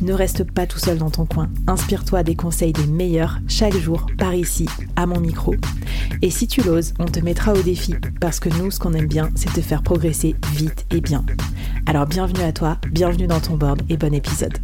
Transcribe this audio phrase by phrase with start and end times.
[0.00, 1.50] Ne reste pas tout seul dans ton coin.
[1.66, 5.56] Inspire-toi des conseils des meilleurs chaque jour par ici, à mon micro.
[6.22, 9.08] Et si tu l'oses, on te mettra au défi parce que nous, ce qu'on aime
[9.08, 11.26] bien, c'est te faire progresser vite et bien.
[11.86, 14.58] Alors bienvenue à toi, bienvenue dans ton board et bon épisode.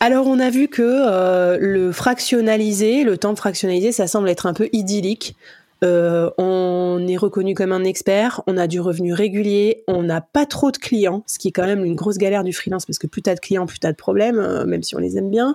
[0.00, 4.46] Alors on a vu que euh, le fractionnalisé, le temps de fractionnaliser, ça semble être
[4.46, 5.36] un peu idyllique.
[5.82, 10.46] Euh, on est reconnu comme un expert, on a du revenu régulier, on n'a pas
[10.46, 13.06] trop de clients, ce qui est quand même une grosse galère du freelance parce que
[13.06, 15.54] plus t'as de clients, plus t'as de problèmes, euh, même si on les aime bien.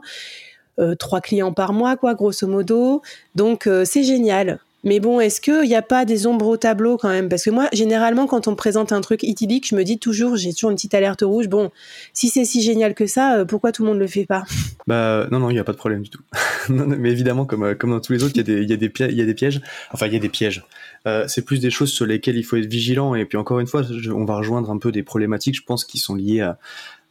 [0.99, 3.01] trois clients par mois, quoi, grosso modo.
[3.33, 4.59] Donc c'est génial.
[4.85, 7.27] Mais bon, est-ce qu'il n'y a pas des ombres au tableau quand même?
[7.27, 10.35] Parce que moi, généralement, quand on me présente un truc idyllique, je me dis toujours,
[10.35, 11.47] j'ai toujours une petite alerte rouge.
[11.47, 11.71] Bon,
[12.13, 14.43] si c'est si génial que ça, euh, pourquoi tout le monde ne le fait pas?
[14.85, 16.21] Bah non, non, il n'y a pas de problème du tout.
[16.69, 19.25] mais évidemment, comme, euh, comme dans tous les autres, il y, a des, y, a
[19.25, 19.61] des pièges.
[19.91, 20.65] Enfin, il y a des pièges.
[21.07, 23.15] Euh, c'est plus des choses sur lesquelles il faut être vigilant.
[23.15, 25.97] Et puis encore une fois, on va rejoindre un peu des problématiques, je pense, qui
[25.97, 26.47] sont liées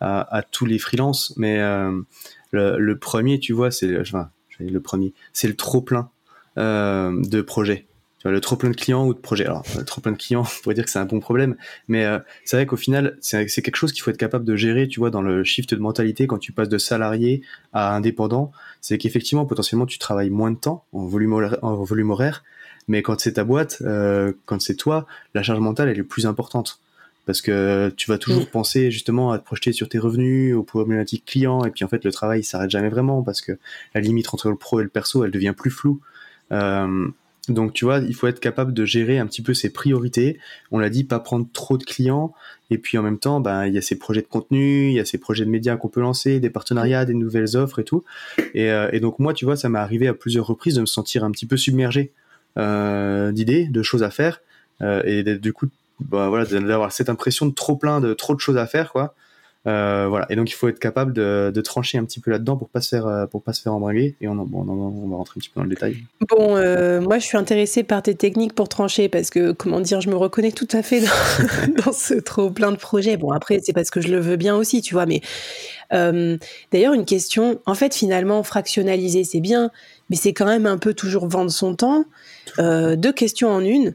[0.00, 1.32] à, tous les freelances.
[1.36, 1.58] Mais
[2.52, 6.10] le, premier, tu vois, c'est le premier, c'est le trop plein
[6.56, 7.86] euh, de projets.
[8.24, 9.44] Le trop plein de clients ou de projets.
[9.44, 11.56] Alors, le trop plein de clients, on pourrait dire que c'est un bon problème,
[11.88, 14.88] mais euh, c'est vrai qu'au final, c'est quelque chose qu'il faut être capable de gérer,
[14.88, 18.52] tu vois, dans le shift de mentalité quand tu passes de salarié à indépendant.
[18.80, 22.42] C'est qu'effectivement, potentiellement, tu travailles moins de temps en volume horaire, en volume horaire
[22.88, 26.26] mais quand c'est ta boîte, euh, quand c'est toi, la charge mentale, elle est plus
[26.26, 26.80] importante
[27.26, 28.46] parce que tu vas toujours mm.
[28.46, 32.04] penser justement à te projeter sur tes revenus, aux problématiques clients, et puis en fait
[32.04, 33.52] le travail il s'arrête jamais vraiment parce que
[33.94, 36.00] la limite entre le pro et le perso elle devient plus floue.
[36.52, 37.08] Euh,
[37.48, 40.38] donc tu vois, il faut être capable de gérer un petit peu ses priorités.
[40.70, 42.34] On l'a dit, pas prendre trop de clients.
[42.70, 45.00] Et puis en même temps, ben, il y a ces projets de contenu, il y
[45.00, 48.04] a ces projets de médias qu'on peut lancer, des partenariats, des nouvelles offres et tout.
[48.54, 51.24] Et, euh, donc moi, tu vois, ça m'est arrivé à plusieurs reprises de me sentir
[51.24, 52.12] un petit peu submergé
[52.58, 54.40] euh, d'idées, de choses à faire.
[54.80, 55.66] et du coup,
[56.00, 59.14] bah, voilà, d'avoir cette impression de trop plein, de trop de choses à faire, quoi.
[59.66, 60.26] Euh, voilà.
[60.30, 62.80] Et donc il faut être capable de, de trancher un petit peu là-dedans pour pas
[62.82, 64.14] se faire euh, pour pas se faire embringuer.
[64.20, 65.96] Et on, bon, on, va rentrer un petit peu dans le détail.
[66.28, 70.00] Bon, euh, moi je suis intéressée par tes techniques pour trancher parce que comment dire,
[70.00, 71.00] je me reconnais tout à fait
[71.84, 73.16] dans, ce trop plein de projets.
[73.16, 75.06] Bon après c'est parce que je le veux bien aussi, tu vois.
[75.06, 75.22] Mais
[75.90, 77.60] d'ailleurs une question.
[77.66, 79.70] En fait finalement fractionnaliser c'est bien,
[80.10, 82.04] mais c'est quand même un peu toujours vendre son temps.
[82.58, 83.94] deux questions en une.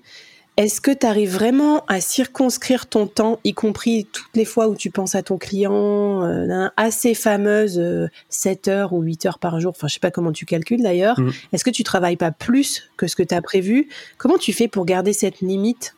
[0.60, 4.76] Est-ce que tu arrives vraiment à circonscrire ton temps, y compris toutes les fois où
[4.76, 7.82] tu penses à ton client, euh, à ces fameuses
[8.28, 10.84] 7 euh, heures ou 8 heures par jour Enfin, je sais pas comment tu calcules
[10.84, 11.18] d'ailleurs.
[11.18, 11.32] Mm.
[11.54, 13.88] Est-ce que tu travailles pas plus que ce que tu as prévu?
[14.18, 15.96] Comment tu fais pour garder cette limite?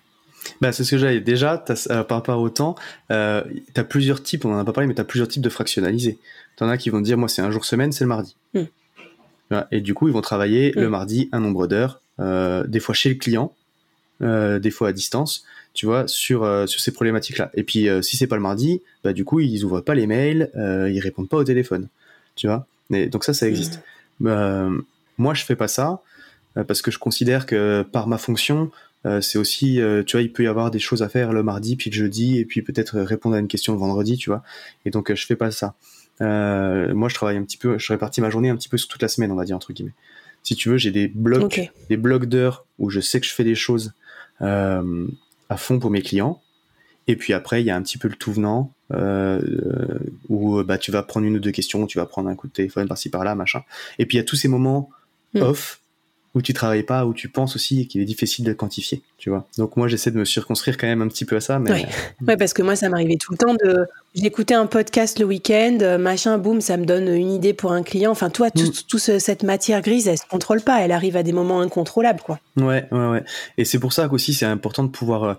[0.62, 2.76] Bah, c'est ce que j'avais déjà, euh, par rapport au temps,
[3.12, 3.44] euh,
[3.74, 5.50] tu as plusieurs types, on en a pas parlé, mais tu as plusieurs types de
[5.50, 6.20] fractionnalisés.
[6.56, 8.36] Tu en as qui vont dire, moi c'est un jour semaine, c'est le mardi.
[8.54, 8.62] Mm.
[9.72, 10.92] Et du coup, ils vont travailler le mm.
[10.92, 13.56] mardi un nombre d'heures, des fois chez le client,
[14.22, 17.50] euh, des fois à distance, tu vois, sur euh, sur ces problématiques-là.
[17.56, 20.06] Et puis euh, si c'est pas le mardi, bah du coup ils ouvrent pas les
[20.06, 21.88] mails, ils répondent pas au téléphone,
[22.36, 22.68] tu vois.
[22.92, 23.82] Et donc ça, ça existe.
[24.20, 26.02] moi, je fais pas ça
[26.68, 28.70] parce que je considère que par ma fonction,
[29.22, 31.90] c'est aussi, tu vois, il peut y avoir des choses à faire le mardi, puis
[31.90, 34.44] le jeudi, et puis peut-être répondre à une question le vendredi, tu vois.
[34.86, 35.76] Et donc, je fais pas ça.
[36.20, 39.02] moi, je travaille un petit peu, je répartis ma journée un petit peu sur toute
[39.02, 39.94] la semaine, on va dire, entre guillemets.
[40.44, 43.46] Si tu veux, j'ai des blocs, des blocs d'heures où je sais que je fais
[43.46, 43.94] des choses
[44.42, 45.08] euh,
[45.50, 46.42] à fond pour mes clients.
[47.08, 49.42] Et puis après, il y a un petit peu le tout venant euh,
[50.30, 52.54] où bah, tu vas prendre une ou deux questions, tu vas prendre un coup de
[52.54, 53.64] téléphone par-ci par-là, machin.
[54.00, 54.90] Et puis il y a tous ces moments
[55.34, 55.42] hmm.
[55.42, 55.81] off
[56.34, 59.46] où tu travailles pas, où tu penses aussi qu'il est difficile de quantifier, tu vois.
[59.58, 61.60] Donc moi j'essaie de me circonscrire quand même un petit peu à ça.
[61.60, 61.72] Mais...
[61.72, 61.88] Ouais.
[62.28, 65.78] ouais parce que moi ça m'arrivait tout le temps de j'écoutais un podcast le week-end,
[65.82, 68.12] euh, machin, boum, ça me donne une idée pour un client.
[68.12, 69.20] Enfin toi, toute mm.
[69.20, 72.40] cette matière grise, elle se contrôle pas, elle arrive à des moments incontrôlables, quoi.
[72.58, 73.24] Ouais, ouais, ouais.
[73.58, 75.34] Et c'est pour ça qu'aussi c'est important de pouvoir, euh,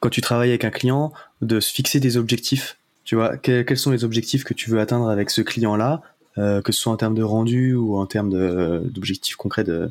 [0.00, 2.76] quand tu travailles avec un client, de se fixer des objectifs.
[3.04, 6.02] Tu vois, quels sont les objectifs que tu veux atteindre avec ce client-là,
[6.38, 9.90] euh, que ce soit en termes de rendu ou en termes d'objectifs concrets de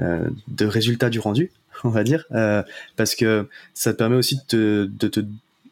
[0.00, 1.50] euh, de résultats du rendu,
[1.84, 2.62] on va dire, euh,
[2.96, 5.20] parce que ça te permet aussi de te,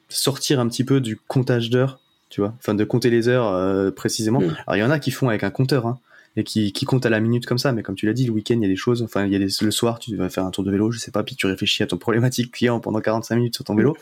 [0.08, 4.40] sortir un petit peu du comptage d'heures, tu vois, enfin de compter les heures précisément.
[4.40, 4.56] Mm.
[4.66, 5.98] Alors il y en a qui font avec un compteur, hein,
[6.36, 8.32] et qui, qui comptent à la minute comme ça, mais comme tu l'as dit, le
[8.32, 10.44] week-end il y a des choses, enfin il y a le soir tu vas faire
[10.44, 13.00] un tour de vélo, je sais pas, puis tu réfléchis à ton problématique client pendant
[13.00, 13.96] 45 minutes sur ton vélo.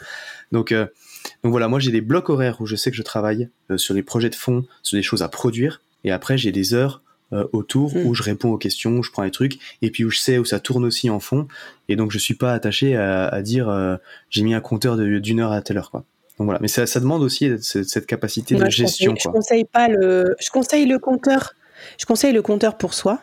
[0.53, 0.75] Donc
[1.43, 4.03] donc voilà, moi j'ai des blocs horaires où je sais que je travaille sur des
[4.03, 7.01] projets de fond, sur des choses à produire, et après j'ai des heures
[7.33, 8.07] euh, autour Mm.
[8.07, 10.39] où je réponds aux questions, où je prends les trucs, et puis où je sais
[10.39, 11.49] où ça tourne aussi en fond,
[11.89, 13.97] et donc je suis pas attaché à, à dire euh,
[14.31, 16.05] j'ai mis un compteur de- d'une heure à telle heure quoi.
[16.39, 19.23] Donc voilà, mais ça, ça demande aussi cette, cette capacité Moi, de je gestion conseille,
[19.25, 21.55] je conseille pas le, je conseille le compteur.
[21.99, 23.21] Je conseille le compteur pour soi,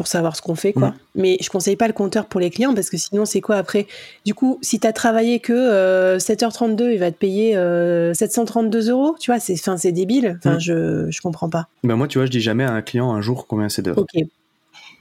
[0.00, 0.88] pour savoir ce qu'on fait, quoi.
[0.88, 0.94] Mm.
[1.16, 3.86] Mais je conseille pas le compteur pour les clients parce que sinon, c'est quoi après?
[4.24, 8.88] Du coup, si tu as travaillé que euh, 7h32, il va te payer euh, 732
[8.88, 10.38] euros, tu vois, c'est, enfin, c'est débile.
[10.38, 10.60] Enfin, Mm.
[10.60, 11.68] je, je comprends pas.
[11.84, 13.98] Ben moi tu vois, je dis jamais à un client un jour combien c'est d'heures
[13.98, 14.08] Ok.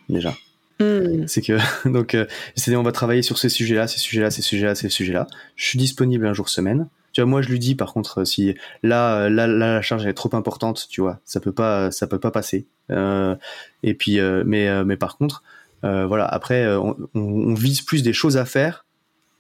[0.10, 0.34] déjà.
[0.82, 1.26] Hmm.
[1.28, 1.58] C'est que
[1.90, 2.26] donc euh,
[2.56, 5.28] c'est on va travailler sur ces sujets-là, ces sujets-là, ces sujets-là, ces sujets-là.
[5.56, 6.88] Je suis disponible un jour semaine.
[7.20, 10.10] Tu vois, moi je lui dis par contre si là là, là la charge elle
[10.12, 12.66] est trop importante, tu vois, ça peut pas ça peut pas passer.
[12.92, 13.36] Euh,
[13.84, 15.44] et puis euh, mais euh, mais par contre
[15.84, 18.86] euh, voilà après on, on, on vise plus des choses à faire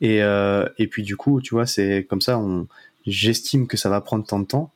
[0.01, 2.67] et et puis du coup tu vois c'est comme ça on
[3.07, 4.73] j'estime que ça va prendre tant de temps.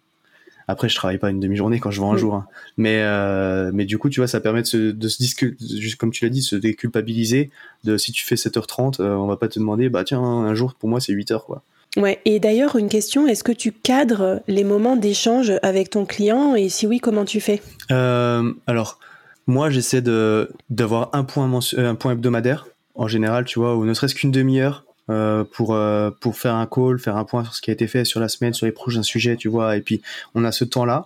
[0.69, 2.47] Après, je travaille pas une demi-journée quand je vends un jour, hein.
[2.77, 6.11] mais euh, mais du coup, tu vois, ça permet de se, de se discu- comme
[6.11, 7.51] tu l'as dit, se déculpabiliser
[7.83, 10.73] de si tu fais 7h30, euh, on va pas te demander, bah tiens, un jour
[10.75, 11.63] pour moi c'est 8h quoi.
[11.97, 12.19] Ouais.
[12.25, 16.69] Et d'ailleurs, une question est-ce que tu cadres les moments d'échange avec ton client Et
[16.69, 17.61] si oui, comment tu fais?
[17.91, 18.99] Euh, alors,
[19.45, 23.85] moi j'essaie de d'avoir un point euh, un point hebdomadaire en général, tu vois, ou
[23.85, 25.77] ne serait-ce qu'une demi-heure euh, pour
[26.19, 28.27] pour faire un call, faire un point sur ce qui a été fait sur la
[28.27, 30.01] semaine, sur les prochains sujets, tu vois, et puis
[30.33, 31.05] on a ce temps-là.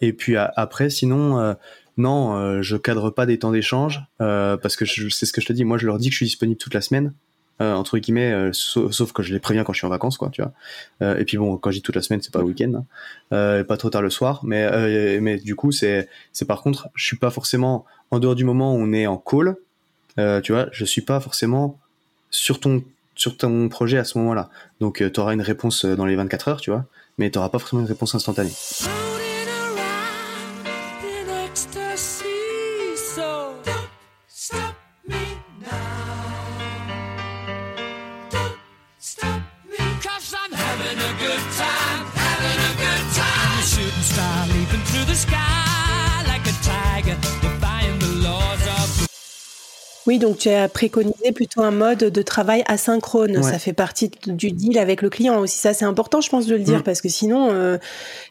[0.00, 1.56] Et puis après, sinon.
[1.96, 5.64] non, je cadre pas des temps d'échange parce que c'est ce que je te dis.
[5.64, 7.12] Moi, je leur dis que je suis disponible toute la semaine,
[7.60, 10.16] euh, entre guillemets, euh, sauf, sauf que je les préviens quand je suis en vacances,
[10.16, 10.52] quoi, tu vois.
[11.02, 12.84] Euh, et puis bon, quand je dis toute la semaine, c'est pas le week-end, hein.
[13.32, 16.88] Euh, pas trop tard le soir, mais euh, mais du coup, c'est c'est par contre,
[16.94, 19.56] je suis pas forcément en dehors du moment où on est en call,
[20.18, 21.78] euh, tu vois, je suis pas forcément
[22.30, 22.84] sur ton
[23.14, 24.48] sur ton projet à ce moment-là.
[24.80, 26.84] Donc, tu auras une réponse dans les 24 heures, tu vois,
[27.18, 28.52] mais tu pas forcément une réponse instantanée.
[41.18, 43.58] Good time, having a good time.
[43.58, 49.08] A shooting star leaping through the sky like a tiger, defying the laws of the
[50.06, 53.36] Oui, donc tu as préconisé plutôt un mode de travail asynchrone.
[53.36, 53.42] Ouais.
[53.42, 55.58] Ça fait partie du deal avec le client aussi.
[55.58, 56.82] Ça, c'est important, je pense, de le dire, Mm.
[56.82, 57.76] parce que sinon, euh,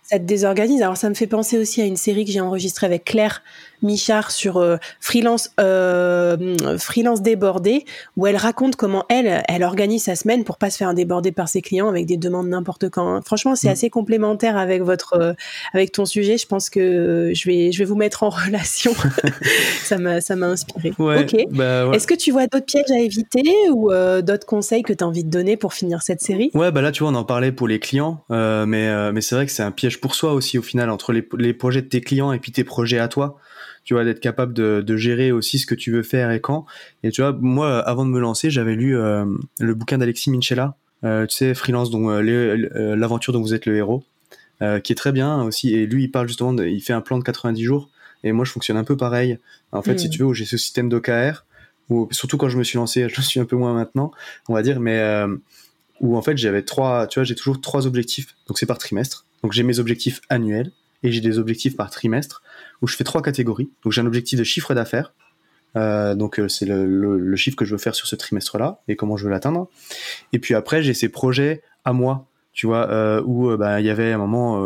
[0.09, 0.81] ça te désorganise.
[0.81, 3.43] Alors, ça me fait penser aussi à une série que j'ai enregistrée avec Claire
[3.81, 7.85] Michard sur euh, freelance, euh, freelance débordé,
[8.15, 11.47] où elle raconte comment elle, elle organise sa semaine pour pas se faire déborder par
[11.47, 13.21] ses clients avec des demandes n'importe quand.
[13.25, 13.71] Franchement, c'est Mm.
[13.71, 15.33] assez complémentaire avec votre, euh,
[15.73, 16.37] avec ton sujet.
[16.37, 18.93] Je pense que je vais, je vais vous mettre en relation.
[19.83, 20.93] ça m'a, ça m'a inspiré.
[20.97, 21.35] Ok.
[21.51, 21.95] bah, ouais.
[21.97, 25.07] Est-ce que tu vois d'autres pièges à éviter ou euh, d'autres conseils que tu as
[25.07, 26.51] envie de donner pour finir cette série?
[26.53, 29.21] Ouais, bah là, tu vois, on en parlait pour les clients, euh, mais, euh, mais
[29.21, 31.81] c'est vrai que c'est un piège pour soi aussi, au final, entre les, les projets
[31.81, 33.37] de tes clients et puis tes projets à toi.
[33.87, 36.65] Tu vois, d'être capable de, de gérer aussi ce que tu veux faire et quand.
[37.03, 39.23] Et tu vois, moi, avant de me lancer, j'avais lu euh,
[39.61, 40.75] le bouquin d'Alexis Minchella,
[41.05, 44.03] euh, tu sais, freelance, dont euh, l'aventure dont vous êtes le héros,
[44.59, 45.73] qui est très bien aussi.
[45.73, 47.89] Et lui, il parle justement, de, il fait un plan de 90 jours.
[48.25, 49.39] Et moi, je fonctionne un peu pareil.
[49.71, 51.45] En fait, si tu veux, où j'ai ce système d'OKR,
[51.89, 54.11] où, surtout quand je me suis lancé, je suis un peu moins maintenant,
[54.49, 55.01] on va dire, mais
[56.01, 58.35] où en fait j'avais trois, tu vois, j'ai toujours trois objectifs.
[58.49, 59.25] Donc c'est par trimestre.
[59.43, 60.73] Donc j'ai mes objectifs annuels
[61.07, 62.41] et j'ai des objectifs par trimestre
[62.81, 63.69] où je fais trois catégories.
[63.83, 65.13] Donc j'ai un objectif de chiffre d'affaires.
[65.75, 68.79] Euh, donc euh, c'est le, le- le chiffre que je veux faire sur ce trimestre-là
[68.87, 69.69] et comment je veux l'atteindre.
[70.33, 73.89] Et puis après j'ai ces projets à moi, tu vois, euh, où bah, il y
[73.89, 74.59] avait un moment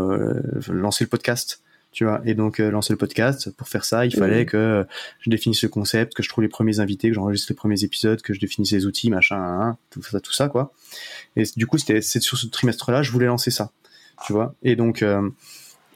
[0.69, 1.61] lancer le podcast.
[1.93, 4.45] Tu vois, et donc euh, lancer le podcast, pour faire ça, il fallait Mhm.
[4.45, 4.83] que euh,
[5.19, 8.21] je définisse le concept, que je trouve les premiers invités, que j'enregistre les premiers épisodes,
[8.21, 10.71] que je définisse les outils, machin, hein, hein, tout ça, tout ça, quoi.
[11.35, 13.71] Et du coup, c'était sur ce trimestre-là, je voulais lancer ça,
[14.25, 14.55] tu vois.
[14.63, 15.29] Et donc, euh,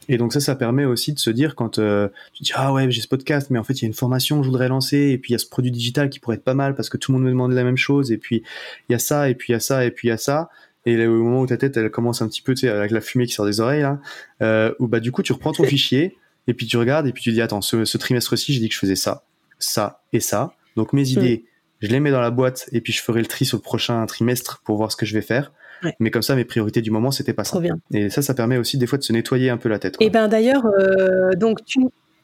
[0.08, 2.90] et donc ça, ça permet aussi de se dire quand euh, tu dis ah ouais,
[2.92, 4.98] j'ai ce podcast, mais en fait il y a une formation que je voudrais lancer,
[4.98, 6.98] et puis il y a ce produit digital qui pourrait être pas mal parce que
[6.98, 8.44] tout le monde me demande la même chose, et puis
[8.90, 10.18] il y a ça, et puis il y a ça, et puis il y a
[10.18, 10.50] ça.
[10.88, 12.92] Et là, au moment où ta tête elle commence un petit peu, tu sais, avec
[12.92, 14.00] la fumée qui sort des oreilles, là,
[14.42, 17.24] euh, où bah du coup tu reprends ton fichier et puis tu regardes et puis
[17.24, 19.24] tu dis attends, ce, ce trimestre-ci, j'ai dit que je faisais ça,
[19.60, 20.54] ça et ça.
[20.76, 21.46] Donc mes idées,
[21.82, 24.06] je les mets dans la boîte et puis je ferai le tri sur le prochain
[24.06, 25.52] trimestre pour voir ce que je vais faire.
[25.84, 25.94] Ouais.
[26.00, 27.52] Mais comme ça, mes priorités du moment, c'était pas ça.
[27.52, 27.78] Trop bien.
[27.94, 29.98] Et ça, ça permet aussi des fois de se nettoyer un peu la tête.
[29.98, 30.06] quoi.
[30.06, 31.80] Et ben d'ailleurs, euh, donc tu,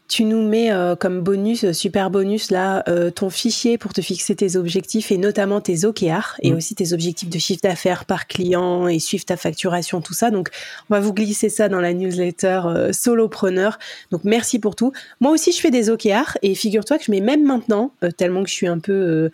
[0.07, 4.01] tu nous mets euh, comme bonus, euh, super bonus là, euh, ton fichier pour te
[4.01, 6.55] fixer tes objectifs et notamment tes OKR et Mm.
[6.57, 10.29] aussi tes objectifs de chiffre d'affaires par client et suivre ta facturation, tout ça.
[10.29, 10.49] Donc
[10.89, 13.79] on va vous glisser ça dans la newsletter euh, solopreneur.
[14.11, 14.91] Donc merci pour tout.
[15.21, 18.49] Moi aussi je fais des OKR et figure-toi que je mets même maintenant, tellement que
[18.49, 19.29] je suis un peu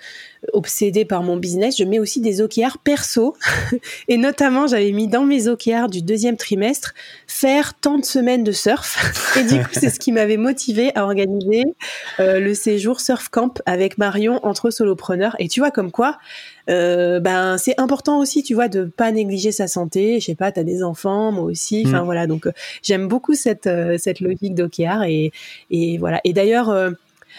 [0.53, 3.35] obsédée par mon business, je mets aussi des OKR perso
[4.07, 6.93] et notamment j'avais mis dans mes OKR du deuxième trimestre
[7.27, 9.35] faire tant de semaines de surf.
[9.37, 11.65] Et du coup, c'est ce qui m'avait motivé motivée à organiser
[12.19, 15.35] euh, le séjour surf camp avec Marion entre solopreneurs.
[15.39, 16.17] Et tu vois comme quoi,
[16.69, 20.19] euh, ben c'est important aussi, tu vois, de pas négliger sa santé.
[20.19, 21.83] Je sais pas, t'as des enfants, moi aussi.
[21.85, 22.05] Enfin Mm.
[22.05, 25.31] voilà, donc euh, j'aime beaucoup cette cette logique d'OKR et
[25.69, 26.21] et voilà.
[26.23, 26.73] Et d'ailleurs.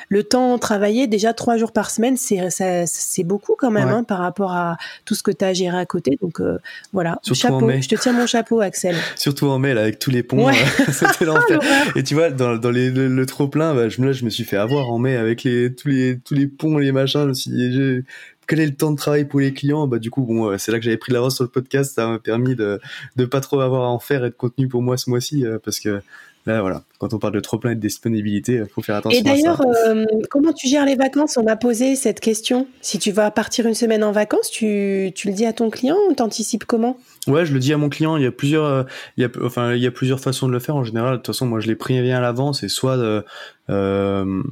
[0.09, 3.95] Le temps travaillé, déjà trois jours par semaine, c'est beaucoup quand même Ouais.
[3.95, 6.19] hein, par rapport à tout ce que tu as géré à côté.
[6.21, 6.59] Donc euh,
[6.93, 7.71] voilà, Surtout chapeau.
[7.71, 8.97] Je te tiens mon chapeau, Axel.
[9.17, 10.55] Surtout en mai, là, avec tous les ponts, Ouais.
[10.81, 11.61] euh, c'était l'enfer.
[11.97, 14.31] Et tu vois, dans, dans les, le, le trop plein, bah, je, là, je me
[14.31, 17.23] suis fait avoir en mai avec les, tous les, tous les ponts, les machins.
[17.23, 18.03] Je me suis dit, je-
[18.47, 19.87] quel est le temps de travail pour les clients?
[19.87, 21.95] Bah, du coup, bon, c'est là que j'avais pris de l'avance sur le podcast.
[21.95, 22.81] Ça m'a permis de,
[23.17, 25.59] de pas trop avoir à en faire et de contenu pour moi ce mois-ci, euh,
[25.63, 26.01] parce que
[26.49, 29.19] là, voilà, quand on parle de trop plein et de disponibilité, il faut faire attention
[29.19, 31.37] Et d'ailleurs, euh, comment tu gères les vacances?
[31.37, 32.67] On m'a posé cette question.
[32.81, 35.97] Si tu vas partir une semaine en vacances, tu, tu le dis à ton client
[36.11, 36.97] ou t'anticipes comment?
[37.27, 38.17] Ouais, je le dis à mon client.
[38.17, 38.83] Il y a plusieurs, euh,
[39.17, 40.77] il y a, enfin, il y a plusieurs façons de le faire.
[40.77, 42.63] En général, de toute façon, moi, je les préviens à l'avance.
[42.63, 43.25] Et soit, de,
[43.71, 44.43] euh,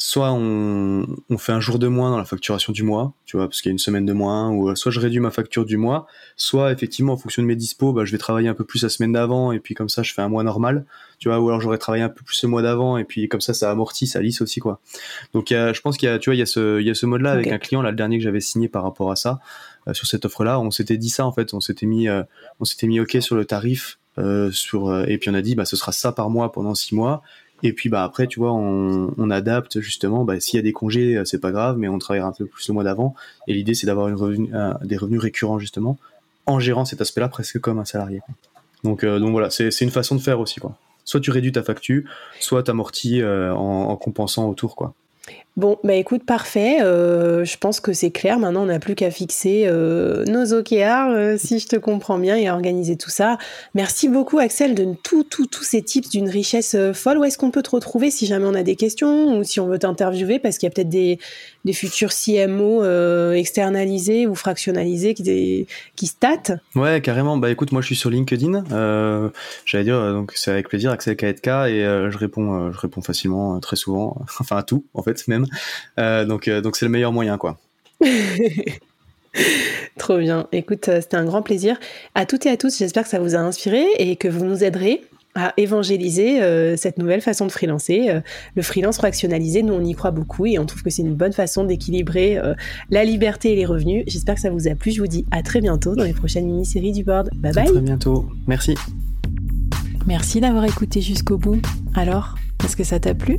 [0.00, 3.48] soit on, on fait un jour de moins dans la facturation du mois, tu vois,
[3.48, 5.64] parce qu'il y a une semaine de moins, ou euh, soit je réduis ma facture
[5.64, 8.64] du mois, soit effectivement, en fonction de mes dispos, bah, je vais travailler un peu
[8.64, 10.86] plus la semaine d'avant, et puis comme ça, je fais un mois normal,
[11.18, 13.40] tu vois, ou alors j'aurais travaillé un peu plus le mois d'avant, et puis comme
[13.40, 14.78] ça, ça amortit, ça lisse aussi, quoi.
[15.34, 16.86] Donc, y a, je pense qu'il y a, tu vois, il y a ce, il
[16.86, 19.10] y a ce mode-là avec un client, là, le dernier que j'avais signé par rapport
[19.10, 19.40] à ça,
[19.88, 22.22] euh, sur cette offre-là, on s'était dit ça, en fait, on s'était mis, euh,
[22.60, 25.64] on s'était mis OK sur le tarif, euh, sur, et puis on a dit, bah,
[25.64, 27.22] ce sera ça par mois pendant six mois,
[27.62, 30.24] et puis bah après, tu vois, on, on adapte justement.
[30.24, 32.46] Bah, s'il y a des congés, euh, c'est pas grave, mais on travaillera un peu
[32.46, 33.14] plus le mois d'avant.
[33.46, 35.98] Et l'idée, c'est d'avoir un- des revenus récurrents justement,
[36.46, 38.20] en gérant cet aspect-là presque comme un salarié.
[38.84, 40.76] Donc, euh, donc voilà, c'est une façon de faire aussi quoi.
[41.04, 42.02] Soit tu réduis ta facture,
[42.38, 44.94] soit t'amortis euh, en, en compensant autour quoi.
[45.58, 46.80] Bon, bah écoute, parfait.
[46.82, 48.38] Euh, je pense que c'est clair.
[48.38, 52.36] Maintenant, on n'a plus qu'à fixer euh, nos OKR, euh, si je te comprends bien,
[52.36, 53.38] et à organiser tout ça.
[53.74, 57.18] Merci beaucoup, Axel, de tout, tout, tous ces tips d'une richesse folle.
[57.18, 59.66] Où est-ce qu'on peut te retrouver si jamais on a des questions ou si on
[59.66, 60.38] veut t'interviewer?
[60.38, 61.18] Parce qu'il y a peut-être des,
[61.64, 62.84] des futurs CMO
[63.32, 66.14] externalisés ou fractionnalisés qui, qui se.
[66.76, 67.36] Ouais, carrément.
[67.36, 68.62] Bah écoute, moi je suis sur LinkedIn.
[69.64, 73.74] J'allais dire, donc c'est avec plaisir, Axel KTK, et je réponds, je réponds facilement, très
[73.74, 75.47] souvent, enfin à tout en fait même.
[75.98, 77.58] Euh, donc euh, donc c'est le meilleur moyen quoi.
[79.98, 80.46] Trop bien.
[80.52, 81.78] Écoute, euh, c'était un grand plaisir.
[82.14, 84.64] À toutes et à tous, j'espère que ça vous a inspiré et que vous nous
[84.64, 85.02] aiderez
[85.34, 88.08] à évangéliser euh, cette nouvelle façon de freelancer.
[88.10, 88.20] Euh,
[88.56, 91.32] le freelance fractionnalisé, nous, on y croit beaucoup et on trouve que c'est une bonne
[91.32, 92.54] façon d'équilibrer euh,
[92.90, 94.04] la liberté et les revenus.
[94.08, 94.90] J'espère que ça vous a plu.
[94.90, 97.30] Je vous dis à très bientôt dans les prochaines mini-séries du board.
[97.36, 97.66] Bye À bye.
[97.70, 98.26] très bientôt.
[98.46, 98.74] Merci.
[100.06, 101.60] Merci d'avoir écouté jusqu'au bout.
[101.94, 103.38] Alors, est-ce que ça t'a plu?